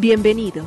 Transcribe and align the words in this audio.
Bienvenidos. 0.00 0.64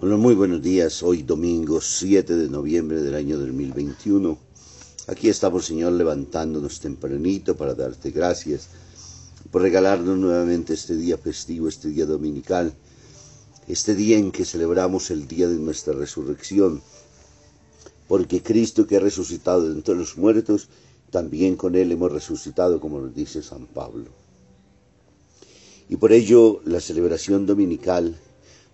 Hola, 0.00 0.16
muy 0.16 0.36
buenos 0.36 0.62
días. 0.62 1.02
Hoy 1.02 1.24
domingo 1.24 1.80
7 1.80 2.36
de 2.36 2.48
noviembre 2.48 3.02
del 3.02 3.16
año 3.16 3.36
2021. 3.36 4.38
Aquí 5.08 5.28
estamos, 5.28 5.66
Señor, 5.66 5.94
levantándonos 5.94 6.78
tempranito 6.78 7.56
para 7.56 7.74
darte 7.74 8.12
gracias 8.12 8.68
por 9.50 9.62
regalarnos 9.62 10.16
nuevamente 10.16 10.74
este 10.74 10.94
día 10.94 11.18
festivo, 11.18 11.66
este 11.66 11.88
día 11.88 12.06
dominical, 12.06 12.72
este 13.72 13.94
día 13.94 14.18
en 14.18 14.32
que 14.32 14.44
celebramos 14.44 15.10
el 15.10 15.28
día 15.28 15.46
de 15.48 15.56
nuestra 15.56 15.94
resurrección, 15.94 16.82
porque 18.08 18.42
Cristo 18.42 18.86
que 18.86 18.96
ha 18.96 19.00
resucitado 19.00 19.68
de 19.68 19.74
entre 19.74 19.94
los 19.94 20.16
muertos, 20.16 20.68
también 21.10 21.56
con 21.56 21.76
Él 21.76 21.92
hemos 21.92 22.10
resucitado, 22.10 22.80
como 22.80 23.00
nos 23.00 23.14
dice 23.14 23.42
San 23.42 23.66
Pablo. 23.66 24.06
Y 25.88 25.96
por 25.96 26.12
ello 26.12 26.60
la 26.64 26.80
celebración 26.80 27.46
dominical 27.46 28.16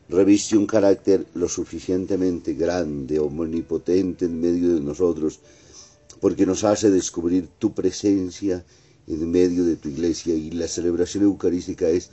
reviste 0.08 0.56
un 0.56 0.66
carácter 0.66 1.26
lo 1.34 1.48
suficientemente 1.48 2.54
grande, 2.54 3.18
omnipotente 3.18 4.26
en 4.26 4.40
medio 4.40 4.74
de 4.74 4.80
nosotros, 4.80 5.40
porque 6.20 6.46
nos 6.46 6.64
hace 6.64 6.90
descubrir 6.90 7.48
tu 7.58 7.74
presencia 7.74 8.64
en 9.06 9.30
medio 9.30 9.64
de 9.64 9.76
tu 9.76 9.88
iglesia 9.88 10.34
y 10.34 10.50
la 10.50 10.68
celebración 10.68 11.24
eucarística 11.24 11.88
es 11.88 12.10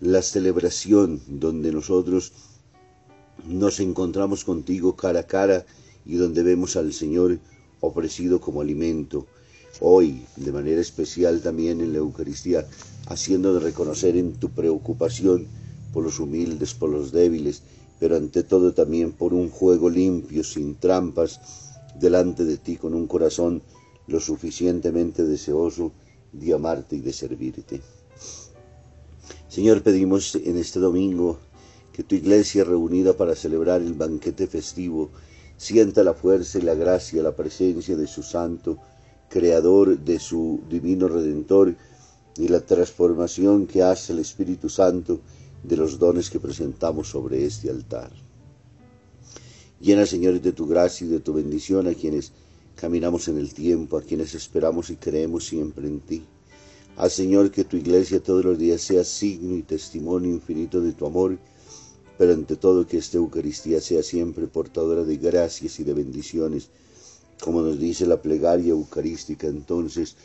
la 0.00 0.22
celebración 0.22 1.20
donde 1.28 1.72
nosotros 1.72 2.32
nos 3.46 3.80
encontramos 3.80 4.44
contigo 4.46 4.96
cara 4.96 5.20
a 5.20 5.26
cara 5.26 5.66
y 6.06 6.16
donde 6.16 6.42
vemos 6.42 6.76
al 6.76 6.94
Señor 6.94 7.38
ofrecido 7.80 8.40
como 8.40 8.62
alimento. 8.62 9.26
Hoy, 9.80 10.24
de 10.36 10.52
manera 10.52 10.80
especial 10.80 11.42
también 11.42 11.82
en 11.82 11.92
la 11.92 11.98
Eucaristía, 11.98 12.66
haciendo 13.08 13.52
de 13.52 13.60
reconocer 13.60 14.16
en 14.16 14.32
tu 14.32 14.48
preocupación 14.50 15.46
por 15.92 16.02
los 16.02 16.18
humildes, 16.18 16.72
por 16.72 16.88
los 16.88 17.12
débiles, 17.12 17.62
pero 17.98 18.16
ante 18.16 18.42
todo 18.42 18.72
también 18.72 19.12
por 19.12 19.34
un 19.34 19.50
juego 19.50 19.90
limpio, 19.90 20.44
sin 20.44 20.76
trampas, 20.76 21.40
delante 22.00 22.46
de 22.46 22.56
ti 22.56 22.76
con 22.76 22.94
un 22.94 23.06
corazón 23.06 23.62
lo 24.06 24.18
suficientemente 24.18 25.24
deseoso 25.24 25.92
de 26.32 26.54
amarte 26.54 26.96
y 26.96 27.00
de 27.00 27.12
servirte. 27.12 27.82
Señor, 29.50 29.82
pedimos 29.82 30.36
en 30.36 30.56
este 30.58 30.78
domingo 30.78 31.40
que 31.92 32.04
tu 32.04 32.14
iglesia 32.14 32.62
reunida 32.62 33.14
para 33.14 33.34
celebrar 33.34 33.82
el 33.82 33.94
banquete 33.94 34.46
festivo 34.46 35.10
sienta 35.56 36.04
la 36.04 36.14
fuerza 36.14 36.60
y 36.60 36.62
la 36.62 36.76
gracia, 36.76 37.20
la 37.20 37.34
presencia 37.34 37.96
de 37.96 38.06
su 38.06 38.22
santo, 38.22 38.78
creador 39.28 39.98
de 39.98 40.20
su 40.20 40.60
divino 40.70 41.08
redentor 41.08 41.74
y 42.36 42.46
la 42.46 42.60
transformación 42.60 43.66
que 43.66 43.82
hace 43.82 44.12
el 44.12 44.20
Espíritu 44.20 44.68
Santo 44.68 45.18
de 45.64 45.76
los 45.76 45.98
dones 45.98 46.30
que 46.30 46.38
presentamos 46.38 47.08
sobre 47.08 47.44
este 47.44 47.70
altar. 47.70 48.12
Llena, 49.80 50.06
Señor, 50.06 50.40
de 50.40 50.52
tu 50.52 50.68
gracia 50.68 51.08
y 51.08 51.10
de 51.10 51.18
tu 51.18 51.32
bendición 51.32 51.88
a 51.88 51.94
quienes 51.94 52.30
caminamos 52.76 53.26
en 53.26 53.36
el 53.36 53.52
tiempo, 53.52 53.98
a 53.98 54.02
quienes 54.02 54.32
esperamos 54.36 54.90
y 54.90 54.96
creemos 54.96 55.44
siempre 55.44 55.88
en 55.88 55.98
ti. 55.98 56.22
Haz, 56.96 57.14
Señor, 57.14 57.50
que 57.50 57.64
tu 57.64 57.76
iglesia 57.76 58.22
todos 58.22 58.44
los 58.44 58.58
días 58.58 58.80
sea 58.82 59.04
signo 59.04 59.56
y 59.56 59.62
testimonio 59.62 60.30
infinito 60.30 60.80
de 60.80 60.92
tu 60.92 61.06
amor, 61.06 61.38
pero 62.18 62.34
ante 62.34 62.56
todo 62.56 62.86
que 62.86 62.98
esta 62.98 63.16
Eucaristía 63.16 63.80
sea 63.80 64.02
siempre 64.02 64.46
portadora 64.46 65.04
de 65.04 65.16
gracias 65.16 65.80
y 65.80 65.84
de 65.84 65.94
bendiciones, 65.94 66.68
como 67.40 67.62
nos 67.62 67.78
dice 67.78 68.06
la 68.06 68.20
plegaria 68.20 68.70
eucarística 68.72 69.46
entonces, 69.46 70.16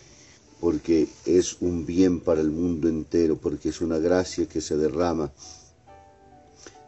porque 0.60 1.08
es 1.26 1.58
un 1.62 1.86
bien 1.86 2.20
para 2.20 2.42
el 2.42 2.52
mundo 2.52 2.90
entero, 2.90 3.38
porque 3.38 3.70
es 3.70 3.80
una 3.80 4.00
gracia 4.00 4.48
que 4.48 4.60
se 4.60 4.76
derrama 4.76 5.32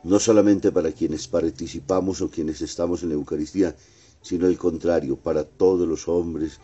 no 0.04 0.20
solamente 0.20 0.72
para 0.72 0.92
quienes 0.92 1.28
participamos 1.28 2.22
o 2.22 2.30
quienes 2.30 2.62
estamos 2.62 3.04
en 3.04 3.10
la 3.10 3.16
Eucaristía, 3.16 3.76
sino 4.22 4.48
al 4.48 4.58
contrario, 4.58 5.18
para 5.18 5.44
todos 5.44 5.88
los 5.88 6.08
hombres 6.08 6.60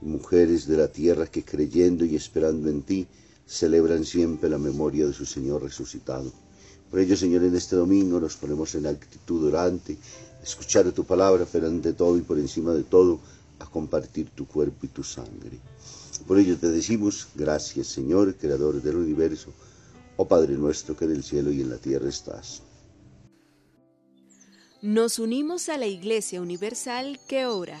mujeres 0.00 0.66
de 0.66 0.76
la 0.76 0.88
tierra 0.88 1.26
que 1.26 1.44
creyendo 1.44 2.04
y 2.04 2.16
esperando 2.16 2.68
en 2.68 2.82
ti, 2.82 3.06
celebran 3.46 4.04
siempre 4.04 4.50
la 4.50 4.58
memoria 4.58 5.06
de 5.06 5.12
su 5.12 5.24
Señor 5.24 5.62
resucitado. 5.62 6.32
Por 6.90 7.00
ello, 7.00 7.16
Señor, 7.16 7.44
en 7.44 7.54
este 7.56 7.76
domingo 7.76 8.20
nos 8.20 8.36
ponemos 8.36 8.74
en 8.74 8.86
actitud 8.86 9.46
orante, 9.46 9.96
escuchar 10.42 10.90
tu 10.92 11.04
palabra, 11.04 11.46
pero 11.50 11.66
ante 11.66 11.92
todo 11.92 12.16
y 12.16 12.22
por 12.22 12.38
encima 12.38 12.72
de 12.74 12.84
todo, 12.84 13.18
a 13.58 13.66
compartir 13.66 14.30
tu 14.30 14.46
cuerpo 14.46 14.86
y 14.86 14.88
tu 14.88 15.02
sangre. 15.02 15.58
Por 16.26 16.38
ello 16.38 16.56
te 16.56 16.70
decimos, 16.70 17.28
gracias 17.34 17.88
Señor, 17.88 18.34
Creador 18.36 18.82
del 18.82 18.96
universo, 18.96 19.52
oh 20.16 20.26
Padre 20.26 20.54
nuestro 20.54 20.96
que 20.96 21.04
en 21.04 21.12
el 21.12 21.22
cielo 21.22 21.50
y 21.50 21.60
en 21.60 21.70
la 21.70 21.78
tierra 21.78 22.08
estás. 22.08 22.62
Nos 24.82 25.18
unimos 25.18 25.68
a 25.68 25.78
la 25.78 25.86
Iglesia 25.86 26.40
Universal 26.40 27.18
que 27.26 27.46
ora. 27.46 27.80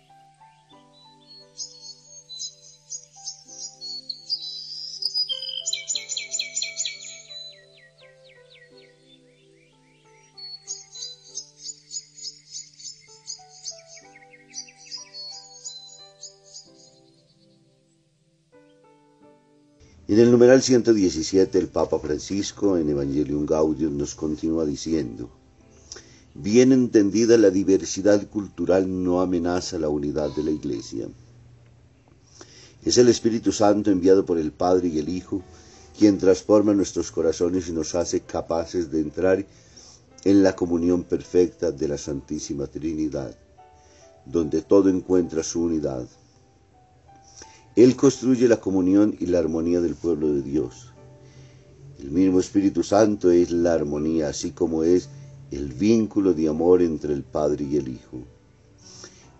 En 20.11 20.19
el 20.19 20.29
numeral 20.29 20.61
117 20.61 21.57
el 21.57 21.69
Papa 21.69 21.97
Francisco 21.97 22.75
en 22.75 22.89
Evangelium 22.89 23.45
Gaudium 23.45 23.95
nos 23.95 24.13
continúa 24.13 24.65
diciendo, 24.65 25.29
bien 26.33 26.73
entendida 26.73 27.37
la 27.37 27.49
diversidad 27.49 28.27
cultural 28.27 28.89
no 29.05 29.21
amenaza 29.21 29.79
la 29.79 29.87
unidad 29.87 30.35
de 30.35 30.43
la 30.43 30.51
Iglesia. 30.51 31.07
Es 32.83 32.97
el 32.97 33.07
Espíritu 33.07 33.53
Santo 33.53 33.89
enviado 33.89 34.25
por 34.25 34.37
el 34.37 34.51
Padre 34.51 34.89
y 34.89 34.99
el 34.99 35.07
Hijo 35.07 35.43
quien 35.97 36.17
transforma 36.17 36.73
nuestros 36.73 37.09
corazones 37.09 37.69
y 37.69 37.71
nos 37.71 37.95
hace 37.95 38.19
capaces 38.19 38.91
de 38.91 38.99
entrar 38.99 39.45
en 40.25 40.43
la 40.43 40.57
comunión 40.57 41.05
perfecta 41.05 41.71
de 41.71 41.87
la 41.87 41.97
Santísima 41.97 42.67
Trinidad. 42.67 43.33
donde 44.25 44.61
todo 44.61 44.89
encuentra 44.89 45.41
su 45.41 45.61
unidad. 45.63 46.05
Él 47.75 47.95
construye 47.95 48.49
la 48.49 48.59
comunión 48.59 49.15
y 49.19 49.27
la 49.27 49.39
armonía 49.39 49.79
del 49.79 49.95
pueblo 49.95 50.33
de 50.33 50.41
Dios. 50.41 50.91
El 51.99 52.11
mismo 52.11 52.39
Espíritu 52.39 52.83
Santo 52.83 53.31
es 53.31 53.51
la 53.51 53.73
armonía, 53.73 54.27
así 54.27 54.51
como 54.51 54.83
es 54.83 55.09
el 55.51 55.71
vínculo 55.71 56.33
de 56.33 56.49
amor 56.49 56.81
entre 56.81 57.13
el 57.13 57.23
Padre 57.23 57.65
y 57.69 57.77
el 57.77 57.87
Hijo. 57.87 58.23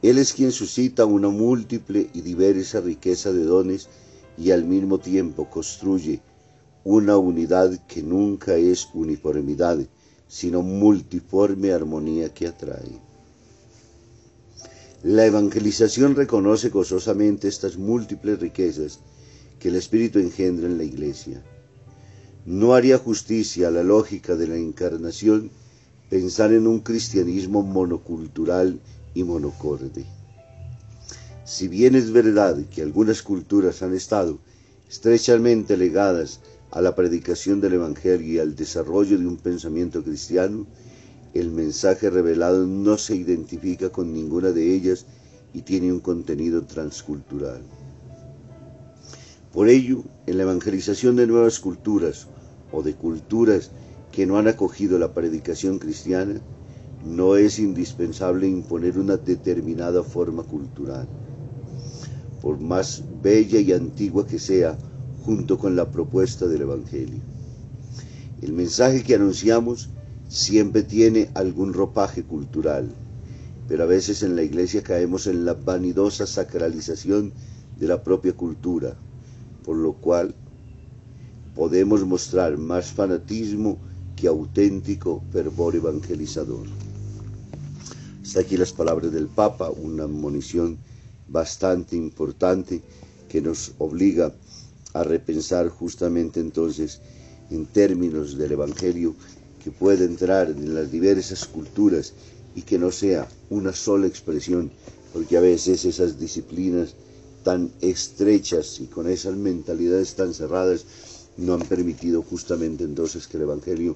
Él 0.02 0.18
es 0.18 0.34
quien 0.34 0.52
suscita 0.52 1.06
una 1.06 1.28
múltiple 1.30 2.10
y 2.14 2.22
diversa 2.22 2.80
riqueza 2.80 3.34
de 3.34 3.44
dones 3.44 3.90
y 4.38 4.52
al 4.52 4.64
mismo 4.64 4.98
tiempo 4.98 5.50
construye 5.50 6.22
una 6.84 7.18
unidad 7.18 7.86
que 7.86 8.02
nunca 8.02 8.56
es 8.56 8.88
uniformidad, 8.94 9.78
sino 10.28 10.62
multiforme 10.62 11.74
armonía 11.74 12.34
que 12.34 12.48
atrae. 12.48 13.11
La 15.04 15.26
evangelización 15.26 16.16
reconoce 16.16 16.70
gozosamente 16.70 17.48
estas 17.48 17.76
múltiples 17.76 18.40
riquezas 18.40 19.00
que 19.58 19.70
el 19.70 19.76
Espíritu 19.76 20.20
engendra 20.20 20.68
en 20.68 20.78
la 20.78 20.84
Iglesia. 20.84 21.42
No 22.46 22.76
haría 22.76 23.00
justicia 23.00 23.70
a 23.70 23.72
la 23.72 23.82
lógica 23.82 24.36
de 24.36 24.48
la 24.48 24.58
encarnación 24.58 25.50
pensar 26.08 26.54
en 26.54 26.68
un 26.68 26.82
cristianismo 26.82 27.64
monocultural 27.64 28.80
y 29.16 29.24
monocorde. 29.24 30.06
Si 31.46 31.68
bien 31.68 31.96
es 31.96 32.12
verdad 32.12 32.64
que 32.70 32.84
algunas 32.84 33.24
culturas 33.24 33.82
han 33.82 33.96
estado 33.96 34.38
estrechamente 34.88 35.78
legadas 35.78 36.42
a 36.70 36.80
la 36.80 36.94
predicación 36.94 37.60
del 37.60 37.74
Evangelio 37.74 38.34
y 38.34 38.38
al 38.38 38.56
desarrollo 38.56 39.18
de 39.18 39.26
un 39.26 39.38
pensamiento 39.38 40.04
cristiano, 40.04 40.68
el 41.34 41.52
mensaje 41.52 42.10
revelado 42.10 42.66
no 42.66 42.98
se 42.98 43.16
identifica 43.16 43.90
con 43.90 44.14
ninguna 44.14 44.52
de 44.52 44.74
ellas 44.74 45.06
y 45.54 45.62
tiene 45.62 45.92
un 45.92 46.00
contenido 46.00 46.64
transcultural. 46.64 47.62
Por 49.54 49.70
ello, 49.70 50.04
en 50.28 50.38
la 50.38 50.44
evangelización 50.44 51.16
de 51.16 51.28
nuevas 51.28 51.60
culturas 51.60 52.28
o 52.72 52.84
de 52.84 52.96
culturas 52.96 53.72
que 54.12 54.26
no 54.26 54.38
han 54.38 54.48
acogido 54.48 55.00
la 55.00 55.14
predicación 55.14 55.80
cristiana, 55.80 56.42
no 57.06 57.36
es 57.36 57.60
indispensable 57.60 58.48
imponer 58.48 58.98
una 58.98 59.18
determinada 59.18 60.04
forma 60.04 60.44
cultural, 60.44 61.08
por 62.42 62.60
más 62.60 63.04
bella 63.22 63.60
y 63.60 63.72
antigua 63.74 64.28
que 64.28 64.40
sea, 64.40 64.78
junto 65.26 65.58
con 65.58 65.76
la 65.76 65.90
propuesta 65.90 66.48
del 66.48 66.62
Evangelio. 66.62 67.22
El 68.42 68.54
mensaje 68.54 69.04
que 69.04 69.16
anunciamos 69.16 69.90
siempre 70.32 70.82
tiene 70.84 71.30
algún 71.34 71.74
ropaje 71.74 72.24
cultural, 72.24 72.90
pero 73.68 73.84
a 73.84 73.86
veces 73.86 74.24
en 74.24 74.38
la 74.38 74.44
iglesia 74.44 74.82
caemos 74.82 75.28
en 75.28 75.44
la 75.44 75.56
vanidosa 75.56 76.26
sacralización 76.26 77.34
de 77.78 77.88
la 77.88 78.02
propia 78.02 78.32
cultura, 78.32 78.96
por 79.66 79.76
lo 79.76 79.92
cual 79.92 80.34
podemos 81.54 82.06
mostrar 82.06 82.58
más 82.58 82.94
fanatismo 82.94 83.78
que 84.16 84.30
auténtico 84.30 85.22
fervor 85.34 85.76
evangelizador. 85.76 86.66
Hasta 88.24 88.40
aquí 88.40 88.56
las 88.56 88.72
palabras 88.72 89.12
del 89.12 89.28
Papa, 89.28 89.70
una 89.70 90.04
admonición 90.04 90.78
bastante 91.28 91.98
importante 91.98 92.82
que 93.28 93.42
nos 93.42 93.74
obliga 93.80 94.32
a 94.94 95.04
repensar 95.04 95.68
justamente 95.68 96.40
entonces 96.40 97.02
en 97.50 97.66
términos 97.66 98.38
del 98.38 98.54
Evangelio 98.54 99.14
que 99.64 99.72
puede 99.72 100.06
entrar 100.06 100.50
en 100.50 100.74
las 100.74 100.92
diversas 100.92 101.46
culturas 101.48 102.14
y 102.56 102.62
que 102.64 102.80
no 102.80 102.92
sea 102.92 103.28
una 103.50 103.74
sola 103.74 104.08
expresión, 104.08 104.72
porque 105.14 105.38
a 105.38 105.42
veces 105.42 105.86
esas 105.86 106.20
disciplinas 106.20 106.94
tan 107.44 107.72
estrechas 107.82 108.80
y 108.80 108.86
con 108.86 109.10
esas 109.10 109.36
mentalidades 109.36 110.14
tan 110.16 110.34
cerradas 110.34 110.86
no 111.38 111.54
han 111.54 111.62
permitido 111.62 112.22
justamente 112.22 112.84
entonces 112.84 113.28
que 113.28 113.38
el 113.38 113.44
Evangelio 113.44 113.96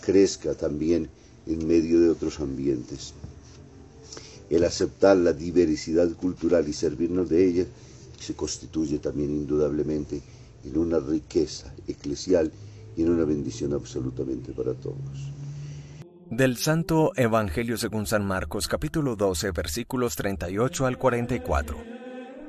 crezca 0.00 0.54
también 0.54 1.08
en 1.46 1.66
medio 1.66 2.00
de 2.00 2.10
otros 2.10 2.40
ambientes. 2.40 3.12
El 4.50 4.64
aceptar 4.64 5.16
la 5.16 5.32
diversidad 5.32 6.10
cultural 6.12 6.68
y 6.68 6.72
servirnos 6.72 7.28
de 7.28 7.46
ella 7.46 7.66
se 8.20 8.34
constituye 8.34 8.98
también 8.98 9.30
indudablemente 9.30 10.20
en 10.64 10.78
una 10.78 10.98
riqueza 10.98 11.72
eclesial 11.88 12.52
y 12.96 13.02
en 13.02 13.10
una 13.10 13.24
bendición 13.24 13.72
absolutamente 13.74 14.52
para 14.52 14.74
todos. 14.74 15.32
Del 16.30 16.56
Santo 16.56 17.12
Evangelio 17.16 17.76
según 17.76 18.06
San 18.06 18.26
Marcos 18.26 18.66
capítulo 18.66 19.14
12 19.14 19.50
versículos 19.52 20.16
38 20.16 20.86
al 20.86 20.98
44. 20.98 21.76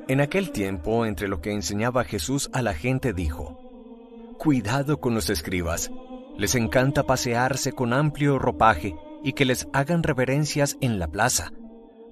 En 0.07 0.21
aquel 0.21 0.51
tiempo, 0.51 1.05
entre 1.05 1.27
lo 1.27 1.41
que 1.41 1.51
enseñaba 1.51 2.03
Jesús 2.03 2.49
a 2.53 2.61
la 2.61 2.73
gente, 2.73 3.11
dijo, 3.13 4.35
Cuidado 4.37 4.99
con 4.99 5.15
los 5.15 5.29
escribas, 5.29 5.91
les 6.37 6.55
encanta 6.55 7.03
pasearse 7.03 7.71
con 7.71 7.91
amplio 7.91 8.37
ropaje 8.37 8.95
y 9.23 9.33
que 9.33 9.45
les 9.45 9.67
hagan 9.73 10.03
reverencias 10.03 10.77
en 10.81 10.99
la 10.99 11.07
plaza. 11.07 11.51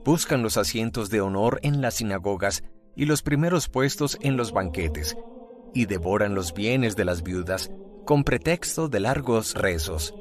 Buscan 0.04 0.42
los 0.42 0.58
asientos 0.58 1.10
de 1.10 1.22
honor 1.22 1.60
en 1.64 1.82
las 1.82 1.96
sinagogas 1.96 2.64
y 2.96 3.06
los 3.06 3.22
primeros 3.22 3.70
puestos 3.70 4.18
en 4.22 4.38
los 4.38 4.52
banquetes, 4.52 5.16
y 5.74 5.86
devoran 5.86 6.36
los 6.36 6.54
bienes 6.54 6.96
de 6.96 7.06
las 7.06 7.24
viudas 7.24 7.72
con 8.06 8.24
pretexto 8.24 8.90
de 8.90 9.00
largos 9.00 9.54
rezos. 9.56 10.14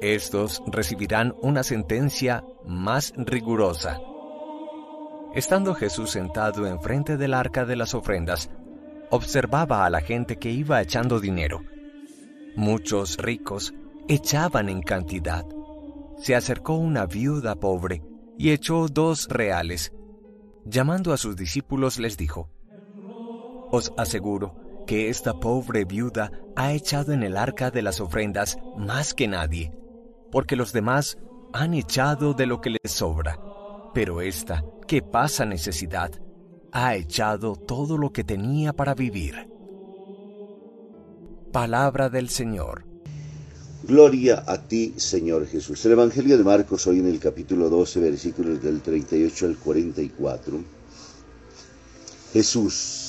Estos 0.00 0.62
recibirán 0.66 1.34
una 1.42 1.62
sentencia 1.62 2.44
más 2.64 3.12
rigurosa. 3.16 4.00
Estando 5.34 5.74
Jesús 5.74 6.10
sentado 6.10 6.66
enfrente 6.66 7.16
del 7.16 7.34
arca 7.34 7.64
de 7.64 7.76
las 7.76 7.94
ofrendas, 7.94 8.50
observaba 9.10 9.84
a 9.84 9.90
la 9.90 10.00
gente 10.00 10.36
que 10.36 10.50
iba 10.50 10.80
echando 10.80 11.20
dinero. 11.20 11.62
Muchos 12.56 13.16
ricos 13.16 13.72
echaban 14.08 14.68
en 14.68 14.82
cantidad. 14.82 15.44
Se 16.18 16.34
acercó 16.34 16.74
una 16.74 17.06
viuda 17.06 17.54
pobre 17.54 18.02
y 18.36 18.50
echó 18.50 18.88
dos 18.88 19.28
reales. 19.28 19.92
Llamando 20.64 21.12
a 21.12 21.16
sus 21.16 21.34
discípulos 21.34 21.98
les 21.98 22.16
dijo, 22.16 22.50
Os 23.70 23.92
aseguro 23.96 24.61
que 24.86 25.08
esta 25.08 25.34
pobre 25.34 25.84
viuda 25.84 26.32
ha 26.56 26.72
echado 26.72 27.12
en 27.12 27.22
el 27.22 27.36
arca 27.36 27.70
de 27.70 27.82
las 27.82 28.00
ofrendas 28.00 28.58
más 28.76 29.14
que 29.14 29.28
nadie, 29.28 29.72
porque 30.30 30.56
los 30.56 30.72
demás 30.72 31.18
han 31.52 31.74
echado 31.74 32.34
de 32.34 32.46
lo 32.46 32.60
que 32.60 32.70
les 32.70 32.92
sobra, 32.92 33.38
pero 33.94 34.20
esta, 34.20 34.64
que 34.86 35.02
pasa 35.02 35.44
necesidad, 35.44 36.10
ha 36.72 36.96
echado 36.96 37.54
todo 37.54 37.98
lo 37.98 38.12
que 38.12 38.24
tenía 38.24 38.72
para 38.72 38.94
vivir. 38.94 39.48
Palabra 41.52 42.08
del 42.08 42.30
Señor. 42.30 42.84
Gloria 43.84 44.44
a 44.46 44.58
ti, 44.68 44.94
Señor 44.96 45.46
Jesús. 45.46 45.84
El 45.84 45.92
Evangelio 45.92 46.38
de 46.38 46.44
Marcos, 46.44 46.86
hoy 46.86 47.00
en 47.00 47.08
el 47.08 47.18
capítulo 47.18 47.68
12, 47.68 48.00
versículos 48.00 48.62
del 48.62 48.80
38 48.80 49.46
al 49.46 49.56
44. 49.56 50.60
Jesús 52.32 53.01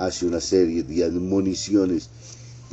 hace 0.00 0.24
una 0.24 0.40
serie 0.40 0.82
de 0.82 1.04
admoniciones 1.04 2.08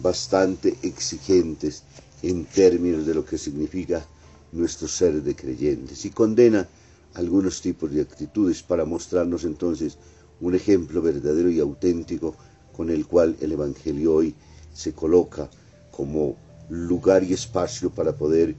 bastante 0.01 0.77
exigentes 0.81 1.83
en 2.21 2.45
términos 2.45 3.05
de 3.05 3.13
lo 3.13 3.25
que 3.25 3.37
significa 3.37 4.05
nuestro 4.53 4.87
ser 4.87 5.21
de 5.21 5.35
creyentes 5.35 6.05
y 6.05 6.09
condena 6.09 6.69
algunos 7.15 7.61
tipos 7.61 7.91
de 7.91 8.01
actitudes 8.01 8.63
para 8.63 8.85
mostrarnos 8.85 9.43
entonces 9.43 9.97
un 10.39 10.55
ejemplo 10.55 11.01
verdadero 11.01 11.51
y 11.51 11.59
auténtico 11.59 12.33
con 12.71 12.89
el 12.89 13.05
cual 13.05 13.35
el 13.41 13.51
Evangelio 13.51 14.13
hoy 14.13 14.33
se 14.73 14.93
coloca 14.93 15.49
como 15.91 16.37
lugar 16.69 17.25
y 17.25 17.33
espacio 17.33 17.89
para 17.89 18.15
poder 18.15 18.55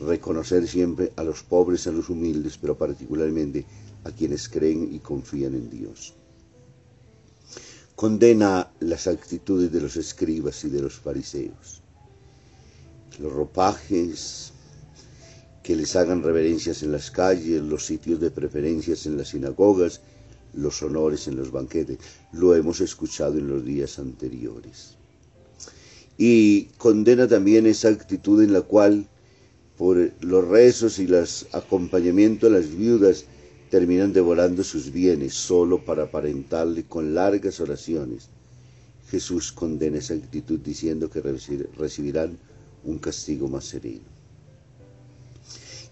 reconocer 0.00 0.66
siempre 0.66 1.12
a 1.14 1.22
los 1.22 1.44
pobres, 1.44 1.86
a 1.86 1.92
los 1.92 2.08
humildes, 2.08 2.58
pero 2.58 2.76
particularmente 2.76 3.64
a 4.02 4.10
quienes 4.10 4.48
creen 4.48 4.92
y 4.92 4.98
confían 4.98 5.54
en 5.54 5.70
Dios 5.70 6.17
condena 7.98 8.70
las 8.78 9.08
actitudes 9.08 9.72
de 9.72 9.80
los 9.80 9.96
escribas 9.96 10.62
y 10.62 10.68
de 10.68 10.80
los 10.80 10.94
fariseos. 10.94 11.82
Los 13.18 13.32
ropajes, 13.32 14.52
que 15.64 15.74
les 15.74 15.96
hagan 15.96 16.22
reverencias 16.22 16.84
en 16.84 16.92
las 16.92 17.10
calles, 17.10 17.60
los 17.60 17.84
sitios 17.84 18.20
de 18.20 18.30
preferencias 18.30 19.04
en 19.06 19.16
las 19.16 19.30
sinagogas, 19.30 20.00
los 20.54 20.80
honores 20.80 21.26
en 21.26 21.34
los 21.34 21.50
banquetes. 21.50 21.98
Lo 22.30 22.54
hemos 22.54 22.80
escuchado 22.80 23.36
en 23.36 23.48
los 23.48 23.64
días 23.64 23.98
anteriores. 23.98 24.94
Y 26.16 26.66
condena 26.78 27.26
también 27.26 27.66
esa 27.66 27.88
actitud 27.88 28.40
en 28.44 28.52
la 28.52 28.62
cual, 28.62 29.08
por 29.76 30.12
los 30.20 30.46
rezos 30.46 31.00
y 31.00 31.08
los 31.08 31.48
acompañamientos 31.50 32.48
a 32.48 32.52
las 32.58 32.70
viudas, 32.70 33.24
terminan 33.68 34.12
devorando 34.12 34.64
sus 34.64 34.90
bienes 34.90 35.34
solo 35.34 35.84
para 35.84 36.04
aparentarle 36.04 36.84
con 36.84 37.14
largas 37.14 37.60
oraciones. 37.60 38.28
Jesús 39.10 39.52
condena 39.52 39.98
esa 39.98 40.14
actitud 40.14 40.58
diciendo 40.58 41.08
que 41.10 41.22
recibirán 41.22 42.38
un 42.84 42.98
castigo 42.98 43.48
más 43.48 43.64
sereno. 43.64 44.18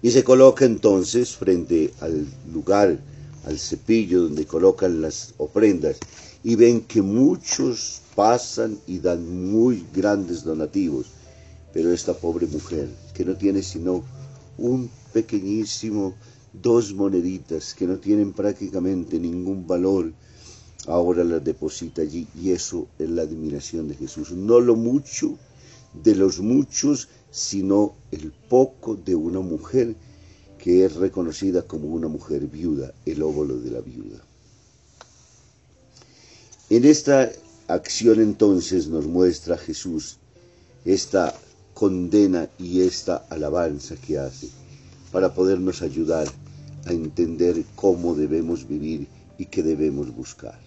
Y 0.02 0.11
se 0.11 0.25
coloca 0.25 0.64
entonces 0.64 1.37
frente 1.37 1.92
al 2.00 2.26
lugar, 2.52 2.99
al 3.45 3.59
cepillo 3.59 4.23
donde 4.25 4.45
colocan 4.45 5.00
las 5.00 5.35
ofrendas 5.38 5.99
y 6.45 6.54
ven 6.54 6.83
que 6.83 7.02
muchos 7.02 8.02
pasan 8.14 8.78
y 8.87 8.99
dan 8.99 9.50
muy 9.50 9.85
grandes 9.95 10.45
donativos, 10.45 11.06
pero 11.73 11.92
esta 11.92 12.14
pobre 12.14 12.47
mujer 12.47 12.88
que 13.14 13.25
no 13.25 13.35
tiene 13.37 13.62
sino 13.62 14.04
un 14.59 14.90
pequeñísimo, 15.12 16.14
dos 16.63 16.95
moneditas 16.95 17.75
que 17.75 17.87
no 17.87 17.99
tienen 17.99 18.33
prácticamente 18.33 19.19
ningún 19.19 19.67
valor, 19.67 20.13
ahora 20.87 21.25
las 21.25 21.45
deposita 21.45 22.03
allí 22.03 22.27
y 22.41 22.51
eso 22.51 22.87
es 22.99 23.11
la 23.11 23.23
admiración 23.23 23.89
de 23.89 23.95
Jesús. 23.95 24.33
No 24.33 24.61
lo 24.61 24.77
mucho 24.77 25.37
de 26.03 26.15
los 26.15 26.41
muchos, 26.41 27.09
sino 27.31 27.95
el 28.11 28.33
poco 28.49 28.97
de 28.97 29.15
una 29.15 29.41
mujer 29.41 29.95
que 30.59 30.85
es 30.85 30.97
reconocida 30.97 31.63
como 31.63 31.89
una 31.89 32.09
mujer 32.09 32.47
viuda, 32.47 32.93
el 33.05 33.23
óvulo 33.23 33.57
de 33.59 33.71
la 33.71 33.81
viuda. 33.81 34.19
En 36.71 36.85
esta 36.85 37.31
acción 37.69 38.21
entonces 38.21 38.89
nos 38.89 39.07
muestra 39.07 39.57
Jesús 39.57 40.19
esta 40.85 41.35
condena 41.75 42.49
y 42.59 42.81
esta 42.81 43.17
alabanza 43.29 43.97
que 43.97 44.19
hace 44.19 44.49
para 45.13 45.35
podernos 45.35 45.83
ayudar 45.83 46.27
a 46.87 46.93
entender 46.93 47.62
cómo 47.75 48.14
debemos 48.14 48.66
vivir 48.66 49.07
y 49.38 49.47
qué 49.47 49.62
debemos 49.62 50.14
buscar 50.14 50.59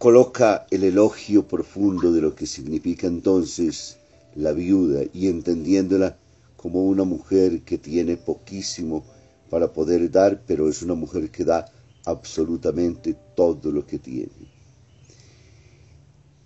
coloca 0.00 0.66
el 0.70 0.84
elogio 0.84 1.46
profundo 1.46 2.10
de 2.10 2.22
lo 2.22 2.34
que 2.34 2.46
significa 2.46 3.06
entonces 3.06 3.98
la 4.34 4.52
viuda 4.52 5.02
y 5.12 5.28
entendiéndola 5.28 6.16
como 6.56 6.86
una 6.86 7.04
mujer 7.04 7.60
que 7.60 7.76
tiene 7.76 8.16
poquísimo 8.16 9.04
para 9.50 9.74
poder 9.74 10.10
dar, 10.10 10.40
pero 10.46 10.70
es 10.70 10.80
una 10.80 10.94
mujer 10.94 11.30
que 11.30 11.44
da 11.44 11.66
absolutamente 12.06 13.14
todo 13.36 13.70
lo 13.70 13.86
que 13.86 13.98
tiene. 13.98 14.48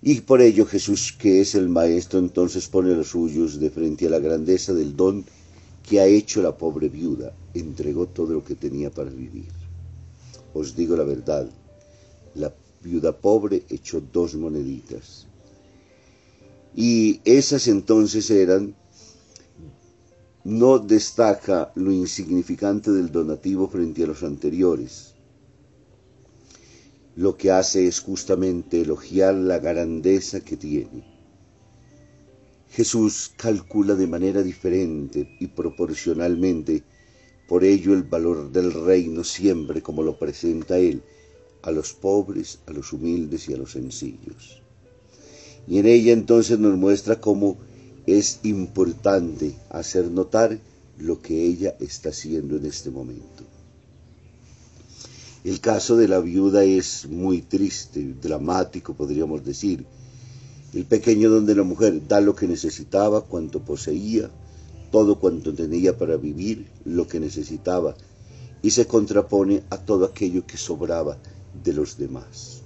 Y 0.02 0.22
por 0.22 0.40
ello 0.40 0.66
Jesús, 0.66 1.12
que 1.16 1.40
es 1.40 1.54
el 1.54 1.68
Maestro, 1.68 2.18
entonces 2.18 2.66
pone 2.66 2.92
los 2.92 3.10
suyos 3.10 3.60
de 3.60 3.70
frente 3.70 4.08
a 4.08 4.10
la 4.10 4.18
grandeza 4.18 4.74
del 4.74 4.96
don 4.96 5.24
que 5.86 6.00
ha 6.00 6.06
hecho 6.06 6.42
la 6.42 6.56
pobre 6.56 6.88
viuda. 6.88 7.32
Entregó 7.52 8.06
todo 8.06 8.32
lo 8.32 8.44
que 8.44 8.54
tenía 8.54 8.90
para 8.90 9.10
vivir. 9.10 9.52
Os 10.52 10.74
digo 10.74 10.96
la 10.96 11.04
verdad, 11.04 11.48
la 12.34 12.52
viuda 12.82 13.12
pobre 13.12 13.64
echó 13.68 14.00
dos 14.00 14.34
moneditas. 14.34 15.26
Y 16.74 17.20
esas 17.24 17.68
entonces 17.68 18.30
eran, 18.30 18.74
no 20.42 20.78
destaca 20.78 21.72
lo 21.76 21.92
insignificante 21.92 22.90
del 22.90 23.12
donativo 23.12 23.68
frente 23.68 24.04
a 24.04 24.06
los 24.08 24.22
anteriores. 24.22 25.14
Lo 27.16 27.36
que 27.36 27.52
hace 27.52 27.86
es 27.86 28.00
justamente 28.00 28.80
elogiar 28.80 29.34
la 29.34 29.58
grandeza 29.58 30.40
que 30.40 30.56
tiene. 30.56 31.13
Jesús 32.74 33.32
calcula 33.36 33.94
de 33.94 34.08
manera 34.08 34.42
diferente 34.42 35.36
y 35.38 35.46
proporcionalmente, 35.46 36.82
por 37.46 37.62
ello 37.62 37.94
el 37.94 38.02
valor 38.02 38.50
del 38.50 38.72
reino 38.72 39.22
siempre 39.22 39.80
como 39.80 40.02
lo 40.02 40.18
presenta 40.18 40.76
Él, 40.78 41.00
a 41.62 41.70
los 41.70 41.92
pobres, 41.92 42.58
a 42.66 42.72
los 42.72 42.92
humildes 42.92 43.48
y 43.48 43.54
a 43.54 43.58
los 43.58 43.70
sencillos. 43.72 44.60
Y 45.68 45.78
en 45.78 45.86
ella 45.86 46.12
entonces 46.12 46.58
nos 46.58 46.76
muestra 46.76 47.20
cómo 47.20 47.58
es 48.06 48.40
importante 48.42 49.54
hacer 49.70 50.10
notar 50.10 50.58
lo 50.98 51.22
que 51.22 51.44
ella 51.44 51.76
está 51.78 52.08
haciendo 52.08 52.56
en 52.56 52.66
este 52.66 52.90
momento. 52.90 53.44
El 55.44 55.60
caso 55.60 55.96
de 55.96 56.08
la 56.08 56.18
viuda 56.18 56.64
es 56.64 57.06
muy 57.06 57.40
triste, 57.40 58.14
dramático 58.20 58.94
podríamos 58.94 59.44
decir. 59.44 59.86
El 60.74 60.86
pequeño 60.86 61.30
donde 61.30 61.54
la 61.54 61.62
mujer 61.62 62.08
da 62.08 62.20
lo 62.20 62.34
que 62.34 62.48
necesitaba, 62.48 63.22
cuanto 63.22 63.64
poseía, 63.64 64.28
todo 64.90 65.20
cuanto 65.20 65.54
tenía 65.54 65.96
para 65.96 66.16
vivir, 66.16 66.66
lo 66.84 67.06
que 67.06 67.20
necesitaba, 67.20 67.94
y 68.60 68.70
se 68.70 68.88
contrapone 68.88 69.62
a 69.70 69.76
todo 69.76 70.04
aquello 70.04 70.44
que 70.46 70.56
sobraba 70.56 71.16
de 71.62 71.72
los 71.74 71.96
demás. 71.96 72.62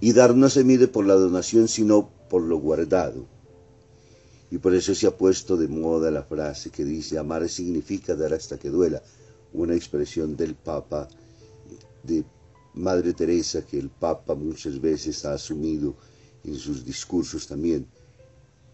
Y 0.00 0.12
dar 0.12 0.34
no 0.34 0.50
se 0.50 0.64
mide 0.64 0.88
por 0.88 1.06
la 1.06 1.14
donación, 1.14 1.68
sino 1.68 2.10
por 2.28 2.42
lo 2.42 2.58
guardado. 2.58 3.26
Y 4.50 4.58
por 4.58 4.74
eso 4.74 4.92
se 4.96 5.06
ha 5.06 5.16
puesto 5.16 5.56
de 5.56 5.68
moda 5.68 6.10
la 6.10 6.24
frase 6.24 6.70
que 6.70 6.84
dice, 6.84 7.16
amar 7.16 7.48
significa 7.48 8.16
dar 8.16 8.34
hasta 8.34 8.58
que 8.58 8.70
duela, 8.70 9.00
una 9.52 9.76
expresión 9.76 10.36
del 10.36 10.56
Papa, 10.56 11.08
de 12.02 12.24
Madre 12.74 13.12
Teresa, 13.12 13.64
que 13.64 13.78
el 13.78 13.88
Papa 13.88 14.34
muchas 14.34 14.80
veces 14.80 15.24
ha 15.24 15.34
asumido 15.34 15.94
en 16.44 16.56
sus 16.56 16.84
discursos 16.84 17.46
también. 17.46 17.86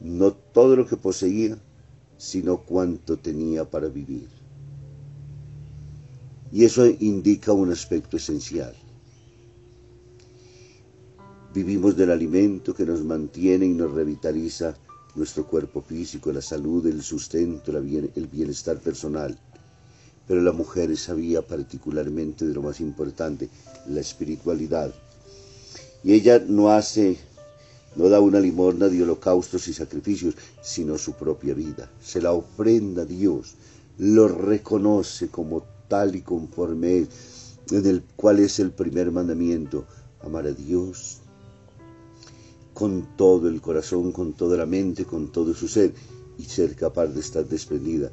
No 0.01 0.33
todo 0.33 0.77
lo 0.77 0.87
que 0.87 0.97
poseía, 0.97 1.59
sino 2.17 2.59
cuánto 2.59 3.17
tenía 3.19 3.65
para 3.65 3.89
vivir. 3.89 4.29
Y 6.51 6.65
eso 6.65 6.87
indica 6.87 7.53
un 7.53 7.71
aspecto 7.71 8.17
esencial. 8.17 8.75
Vivimos 11.55 11.97
del 11.97 12.11
alimento 12.11 12.75
que 12.75 12.85
nos 12.85 13.03
mantiene 13.03 13.67
y 13.67 13.71
nos 13.71 13.93
revitaliza 13.93 14.77
nuestro 15.15 15.47
cuerpo 15.47 15.83
físico, 15.83 16.33
la 16.33 16.43
salud, 16.43 16.87
el 16.87 17.03
sustento, 17.03 17.77
el 17.77 18.27
bienestar 18.27 18.79
personal. 18.79 19.39
Pero 20.27 20.43
la 20.43 20.53
mujer 20.53 20.97
sabía 20.97 21.43
particularmente 21.43 22.47
de 22.47 22.55
lo 22.55 22.63
más 22.63 22.81
importante, 22.81 23.49
la 23.89 24.01
espiritualidad. 24.01 24.95
Y 26.05 26.13
ella 26.13 26.45
no 26.47 26.71
hace, 26.71 27.19
no 27.97 28.09
da 28.09 28.21
una 28.21 28.40
limosna 28.40 28.88
de 28.88 29.02
holocaustos 29.02 29.68
y 29.68 29.73
sacrificios, 29.73 30.35
sino 30.62 30.99
su 30.99 31.12
propia 31.14 31.54
vida. 31.54 31.90
Se 32.02 32.21
la 32.21 32.33
ofrenda 32.33 33.02
a 33.02 33.07
Dios, 33.07 33.54
lo 33.99 34.28
reconoce 34.28 35.28
como 35.28 35.64
tal 35.88 36.14
y 36.14 36.23
conforme 36.23 36.99
es, 36.99 37.09
en 37.71 37.87
el 37.87 38.02
cual 38.16 38.40
es 38.40 38.59
el 38.61 38.71
primer 38.71 39.11
mandamiento, 39.11 39.85
amar 40.21 40.47
a 40.47 40.52
Dios 40.52 41.21
con 42.78 43.16
todo 43.16 43.49
el 43.49 43.61
corazón, 43.61 44.12
con 44.12 44.35
toda 44.35 44.57
la 44.57 44.66
mente, 44.66 45.04
con 45.04 45.33
todo 45.33 45.52
su 45.52 45.66
ser, 45.66 45.92
y 46.38 46.45
ser 46.45 46.76
capaz 46.76 47.09
de 47.09 47.18
estar 47.18 47.45
desprendida. 47.45 48.12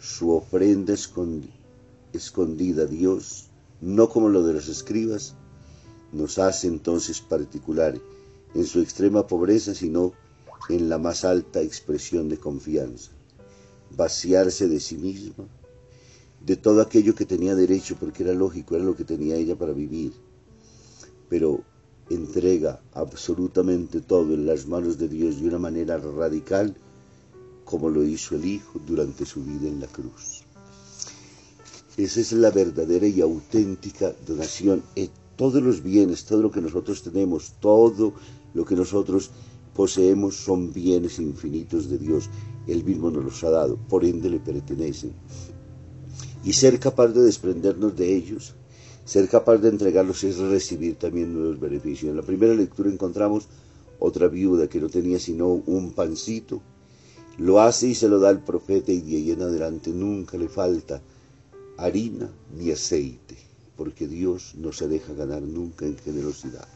Su 0.00 0.30
ofrenda 0.30 0.94
escondida 2.14 2.84
a 2.84 2.86
Dios, 2.86 3.50
no 3.82 4.08
como 4.08 4.30
lo 4.30 4.42
de 4.42 4.54
los 4.54 4.68
escribas, 4.68 5.34
nos 6.12 6.38
hace 6.38 6.68
entonces 6.68 7.20
particular 7.20 8.00
en 8.54 8.66
su 8.66 8.80
extrema 8.80 9.26
pobreza, 9.26 9.74
sino 9.74 10.12
en 10.68 10.88
la 10.88 10.98
más 10.98 11.24
alta 11.24 11.60
expresión 11.60 12.28
de 12.28 12.38
confianza. 12.38 13.12
Vaciarse 13.96 14.68
de 14.68 14.80
sí 14.80 14.96
misma, 14.96 15.46
de 16.44 16.56
todo 16.56 16.82
aquello 16.82 17.14
que 17.14 17.26
tenía 17.26 17.54
derecho, 17.54 17.96
porque 17.98 18.22
era 18.22 18.32
lógico, 18.32 18.76
era 18.76 18.84
lo 18.84 18.96
que 18.96 19.04
tenía 19.04 19.36
ella 19.36 19.56
para 19.56 19.72
vivir. 19.72 20.12
Pero 21.28 21.62
entrega 22.10 22.80
absolutamente 22.92 24.00
todo 24.00 24.34
en 24.34 24.46
las 24.46 24.66
manos 24.66 24.98
de 24.98 25.08
Dios 25.08 25.40
de 25.40 25.48
una 25.48 25.58
manera 25.58 25.98
radical, 25.98 26.76
como 27.64 27.90
lo 27.90 28.02
hizo 28.04 28.36
el 28.36 28.44
Hijo 28.46 28.80
durante 28.86 29.26
su 29.26 29.42
vida 29.42 29.68
en 29.68 29.80
la 29.80 29.86
cruz. 29.86 30.42
Esa 31.96 32.20
es 32.20 32.32
la 32.32 32.50
verdadera 32.50 33.06
y 33.06 33.20
auténtica 33.20 34.14
donación. 34.24 34.82
Eh, 34.94 35.10
todos 35.38 35.62
los 35.62 35.82
bienes, 35.82 36.26
todo 36.26 36.42
lo 36.42 36.50
que 36.50 36.60
nosotros 36.60 37.02
tenemos, 37.02 37.54
todo 37.60 38.12
lo 38.52 38.66
que 38.66 38.76
nosotros 38.76 39.30
poseemos 39.74 40.36
son 40.36 40.74
bienes 40.74 41.18
infinitos 41.18 41.88
de 41.88 41.96
Dios. 41.96 42.28
Él 42.66 42.84
mismo 42.84 43.10
nos 43.10 43.24
los 43.24 43.44
ha 43.44 43.50
dado, 43.50 43.78
por 43.88 44.04
ende 44.04 44.28
le 44.28 44.40
pertenecen 44.40 45.14
y 46.44 46.52
ser 46.52 46.78
capaz 46.78 47.08
de 47.08 47.22
desprendernos 47.22 47.96
de 47.96 48.14
ellos, 48.14 48.54
ser 49.04 49.28
capaz 49.28 49.58
de 49.58 49.68
entregarlos 49.68 50.24
es 50.24 50.38
recibir 50.38 50.96
también 50.96 51.34
nuevos 51.34 51.58
beneficios. 51.58 52.10
En 52.10 52.16
la 52.16 52.22
primera 52.22 52.54
lectura 52.54 52.90
encontramos 52.90 53.46
otra 53.98 54.28
viuda 54.28 54.68
que 54.68 54.80
no 54.80 54.88
tenía 54.88 55.18
sino 55.18 55.48
un 55.48 55.92
pancito, 55.92 56.60
lo 57.38 57.60
hace 57.60 57.88
y 57.88 57.94
se 57.94 58.08
lo 58.08 58.18
da 58.18 58.28
al 58.30 58.44
profeta 58.44 58.92
y 58.92 59.00
de 59.00 59.16
ahí 59.16 59.30
en 59.30 59.42
adelante 59.42 59.90
nunca 59.90 60.36
le 60.36 60.48
falta 60.48 61.00
harina 61.76 62.30
ni 62.56 62.70
aceite, 62.70 63.36
porque 63.78 64.08
Dios 64.08 64.56
no 64.56 64.72
se 64.72 64.88
deja 64.88 65.14
ganar 65.14 65.40
nunca 65.40 65.86
en 65.86 65.96
generosidad. 65.96 66.66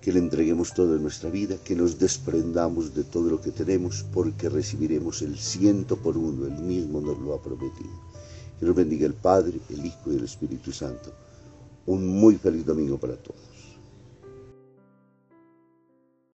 Que 0.00 0.10
le 0.10 0.20
entreguemos 0.20 0.72
toda 0.72 0.98
nuestra 0.98 1.28
vida, 1.28 1.58
que 1.62 1.76
nos 1.76 1.98
desprendamos 1.98 2.94
de 2.94 3.04
todo 3.04 3.28
lo 3.28 3.42
que 3.42 3.50
tenemos, 3.50 4.02
porque 4.10 4.48
recibiremos 4.48 5.20
el 5.20 5.38
ciento 5.38 5.98
por 5.98 6.16
uno, 6.16 6.46
el 6.46 6.58
mismo 6.62 7.02
nos 7.02 7.18
lo 7.18 7.34
ha 7.34 7.42
prometido. 7.42 7.92
Que 8.58 8.64
nos 8.64 8.74
bendiga 8.74 9.06
el 9.06 9.12
Padre, 9.12 9.60
el 9.68 9.84
Hijo 9.84 10.10
y 10.10 10.16
el 10.16 10.24
Espíritu 10.24 10.72
Santo. 10.72 11.12
Un 11.84 12.06
muy 12.06 12.36
feliz 12.36 12.64
domingo 12.64 12.98
para 12.98 13.16
todos. 13.16 13.51